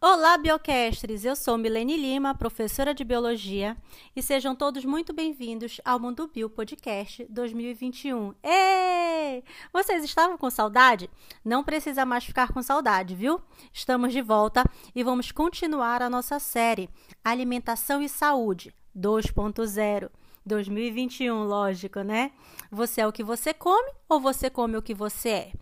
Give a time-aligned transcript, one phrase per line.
[0.00, 1.24] Olá, biocastres!
[1.24, 3.76] Eu sou Milene Lima, professora de Biologia,
[4.14, 8.32] e sejam todos muito bem-vindos ao Mundo Bio Podcast 2021.
[8.40, 9.42] Ei!
[9.72, 11.10] Vocês estavam com saudade?
[11.44, 13.40] Não precisa mais ficar com saudade, viu?
[13.72, 14.62] Estamos de volta
[14.94, 16.88] e vamos continuar a nossa série
[17.24, 20.10] Alimentação e Saúde 2.0.
[20.46, 22.30] 2021, lógico, né?
[22.70, 25.52] Você é o que você come ou você come o que você é?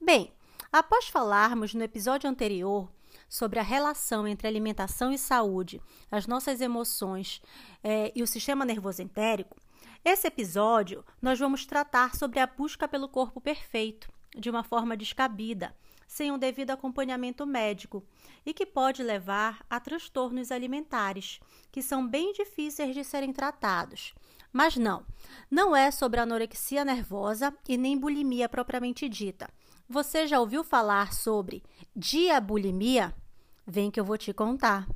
[0.00, 0.32] Bem,
[0.72, 2.88] após falarmos no episódio anterior
[3.32, 7.40] sobre a relação entre alimentação e saúde, as nossas emoções
[7.82, 9.56] é, e o sistema nervoso entérico,
[10.04, 15.74] esse episódio nós vamos tratar sobre a busca pelo corpo perfeito, de uma forma descabida,
[16.06, 18.04] sem um devido acompanhamento médico
[18.44, 24.14] e que pode levar a transtornos alimentares, que são bem difíceis de serem tratados.
[24.52, 25.06] Mas não,
[25.50, 29.48] não é sobre anorexia nervosa e nem bulimia propriamente dita.
[29.88, 31.62] Você já ouviu falar sobre
[31.96, 33.14] diabulimia?
[33.66, 34.86] Vem que eu vou te contar.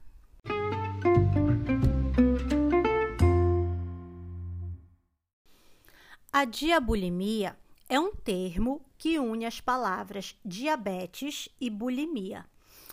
[6.32, 7.56] A diabulimia
[7.88, 12.44] é um termo que une as palavras diabetes e bulimia.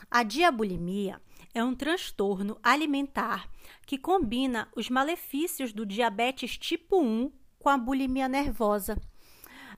[0.10, 1.22] A diabulimia
[1.54, 3.50] é um transtorno alimentar
[3.86, 8.98] que combina os malefícios do diabetes tipo 1 com a bulimia nervosa.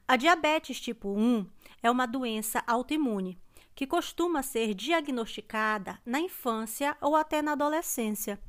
[0.08, 1.48] A diabetes tipo 1
[1.82, 3.40] é uma doença autoimune
[3.76, 8.40] que costuma ser diagnosticada na infância ou até na adolescência.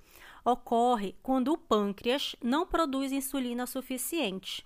[0.45, 4.65] Ocorre quando o pâncreas não produz insulina suficiente.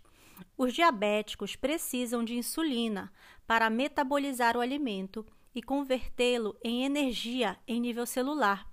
[0.57, 3.11] Os diabéticos precisam de insulina
[3.47, 8.69] para metabolizar o alimento e convertê-lo em energia em nível celular.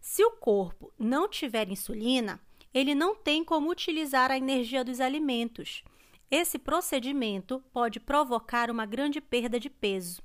[0.00, 2.40] Se o corpo não tiver insulina,
[2.72, 5.82] ele não tem como utilizar a energia dos alimentos.
[6.30, 10.22] Esse procedimento pode provocar uma grande perda de peso.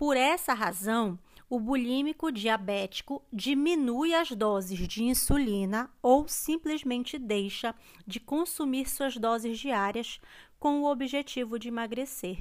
[0.00, 7.74] Por essa razão, o bulímico diabético diminui as doses de insulina ou simplesmente deixa
[8.06, 10.18] de consumir suas doses diárias
[10.58, 12.38] com o objetivo de emagrecer.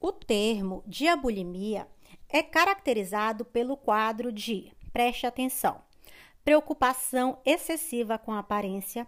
[0.00, 1.86] O termo diabulimia
[2.28, 5.80] é caracterizado pelo quadro de, preste atenção,
[6.44, 9.06] preocupação excessiva com a aparência,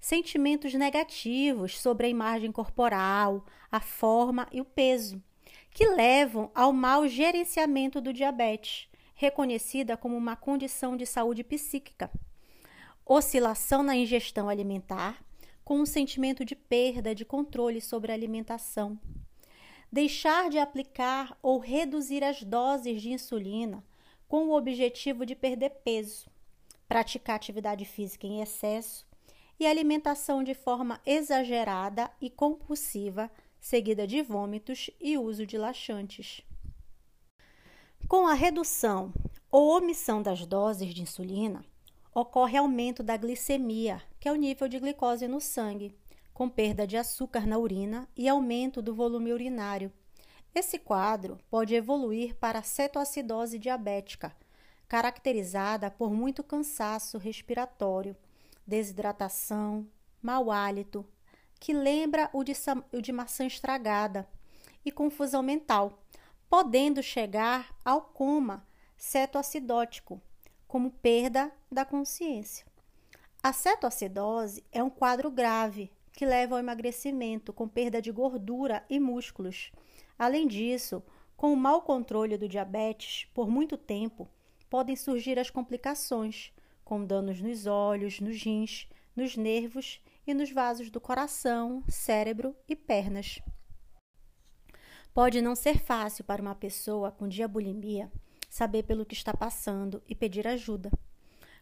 [0.00, 5.22] sentimentos negativos sobre a imagem corporal, a forma e o peso,
[5.70, 12.10] que levam ao mau gerenciamento do diabetes, reconhecida como uma condição de saúde psíquica.
[13.04, 15.22] Oscilação na ingestão alimentar,
[15.62, 18.98] com um sentimento de perda de controle sobre a alimentação.
[19.92, 23.84] Deixar de aplicar ou reduzir as doses de insulina
[24.26, 26.30] com o objetivo de perder peso.
[26.88, 29.09] Praticar atividade física em excesso
[29.60, 36.40] e alimentação de forma exagerada e compulsiva, seguida de vômitos e uso de laxantes.
[38.08, 39.12] Com a redução
[39.52, 41.62] ou omissão das doses de insulina,
[42.14, 45.94] ocorre aumento da glicemia, que é o nível de glicose no sangue,
[46.32, 49.92] com perda de açúcar na urina e aumento do volume urinário.
[50.54, 54.34] Esse quadro pode evoluir para cetoacidose diabética,
[54.88, 58.16] caracterizada por muito cansaço respiratório
[58.70, 59.84] desidratação,
[60.22, 61.04] mau hálito,
[61.58, 62.52] que lembra o de,
[62.92, 64.28] o de maçã estragada,
[64.84, 65.98] e confusão mental,
[66.48, 68.64] podendo chegar ao coma
[68.96, 70.22] cetoacidótico,
[70.68, 72.64] como perda da consciência.
[73.42, 79.00] A cetoacidose é um quadro grave que leva ao emagrecimento com perda de gordura e
[79.00, 79.72] músculos.
[80.16, 81.02] Além disso,
[81.36, 84.28] com o mau controle do diabetes por muito tempo,
[84.68, 86.52] podem surgir as complicações,
[86.90, 92.74] com danos nos olhos, nos rins, nos nervos e nos vasos do coração, cérebro e
[92.74, 93.40] pernas.
[95.14, 98.10] Pode não ser fácil para uma pessoa com diabulimia
[98.48, 100.90] saber pelo que está passando e pedir ajuda.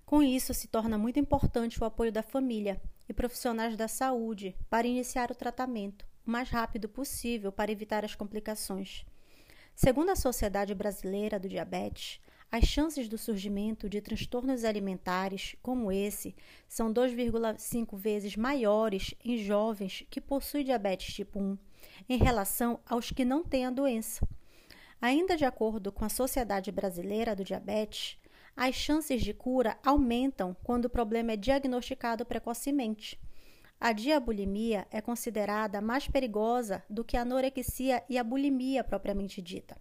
[0.06, 4.86] Com isso, se torna muito importante o apoio da família e profissionais da saúde para
[4.86, 9.04] iniciar o tratamento o mais rápido possível para evitar as complicações.
[9.74, 12.18] Segundo a Sociedade Brasileira do Diabetes,
[12.50, 16.34] as chances do surgimento de transtornos alimentares como esse
[16.66, 21.58] são 2,5 vezes maiores em jovens que possuem diabetes tipo 1
[22.08, 24.26] em relação aos que não têm a doença.
[25.00, 28.18] Ainda de acordo com a Sociedade Brasileira do Diabetes,
[28.56, 33.20] as chances de cura aumentam quando o problema é diagnosticado precocemente.
[33.78, 39.76] A diabulimia é considerada mais perigosa do que a anorexia e a bulimia propriamente dita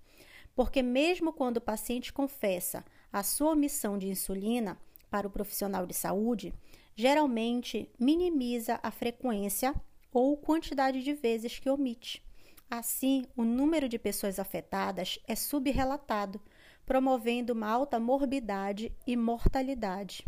[0.57, 2.83] porque, mesmo quando o paciente confessa
[3.13, 4.75] a sua omissão de insulina
[5.07, 6.51] para o profissional de saúde,
[6.95, 9.75] geralmente minimiza a frequência
[10.11, 12.23] ou quantidade de vezes que omite.
[12.71, 16.41] Assim, o número de pessoas afetadas é subrelatado,
[16.87, 20.25] promovendo uma alta morbidade e mortalidade.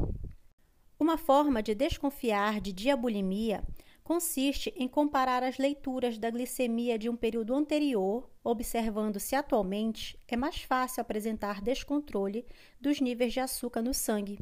[0.99, 3.63] Uma forma de desconfiar de diabulimia
[4.09, 10.35] consiste em comparar as leituras da glicemia de um período anterior, observando se atualmente é
[10.35, 12.43] mais fácil apresentar descontrole
[12.81, 14.39] dos níveis de açúcar no sangue.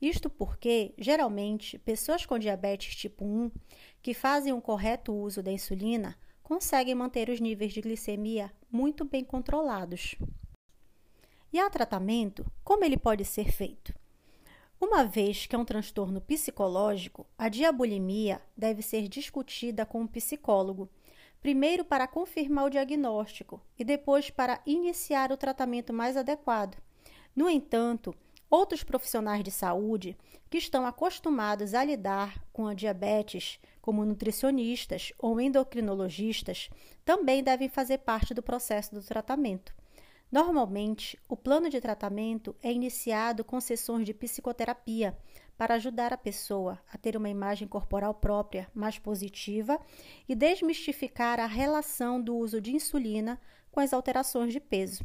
[0.00, 3.50] Isto porque, geralmente, pessoas com diabetes tipo 1
[4.00, 9.22] que fazem um correto uso da insulina conseguem manter os níveis de glicemia muito bem
[9.22, 10.14] controlados.
[11.52, 12.50] E há tratamento?
[12.64, 13.92] Como ele pode ser feito?
[14.84, 20.90] Uma vez que é um transtorno psicológico, a diabulimia deve ser discutida com um psicólogo,
[21.40, 26.76] primeiro para confirmar o diagnóstico e depois para iniciar o tratamento mais adequado.
[27.34, 28.12] No entanto,
[28.50, 30.16] outros profissionais de saúde
[30.50, 36.68] que estão acostumados a lidar com a diabetes, como nutricionistas ou endocrinologistas,
[37.04, 39.72] também devem fazer parte do processo do tratamento.
[40.32, 45.14] Normalmente, o plano de tratamento é iniciado com sessões de psicoterapia
[45.58, 49.78] para ajudar a pessoa a ter uma imagem corporal própria mais positiva
[50.26, 53.38] e desmistificar a relação do uso de insulina
[53.70, 55.04] com as alterações de peso.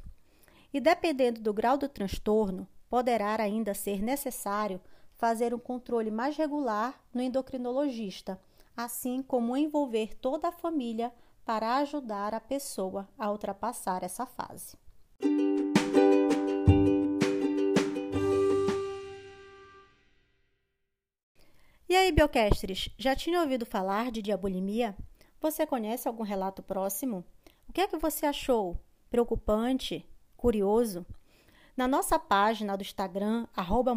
[0.74, 4.80] E dependendo do grau do transtorno, poderá ainda ser necessário
[5.18, 8.40] fazer um controle mais regular no endocrinologista,
[8.78, 11.12] assim como envolver toda a família
[11.44, 14.78] para ajudar a pessoa a ultrapassar essa fase.
[22.18, 24.98] Biocastres, já tinha ouvido falar de diabulimia?
[25.40, 27.24] Você conhece algum relato próximo?
[27.70, 28.76] O que é que você achou?
[29.08, 30.04] Preocupante?
[30.36, 31.06] Curioso?
[31.78, 33.94] Na nossa página do Instagram, arroba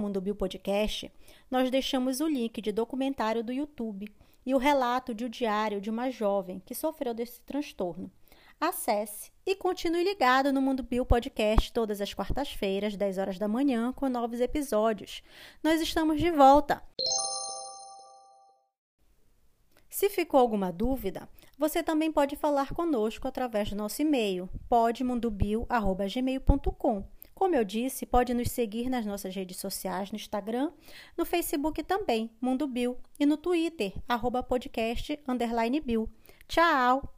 [1.50, 4.14] nós deixamos o link de documentário do YouTube
[4.44, 8.12] e o relato de o um diário de uma jovem que sofreu desse transtorno
[8.60, 13.90] acesse e continue ligado no Mundo Bio Podcast todas as quartas-feiras, 10 horas da manhã,
[13.94, 15.22] com novos episódios.
[15.62, 16.82] Nós estamos de volta.
[20.00, 27.04] Se ficou alguma dúvida, você também pode falar conosco através do nosso e-mail, podmundobio.gmail.com.
[27.34, 30.72] Como eu disse, pode nos seguir nas nossas redes sociais, no Instagram,
[31.18, 35.20] no Facebook também, Mundo Bio, e no Twitter, arroba podcast.
[36.48, 37.14] Tchau!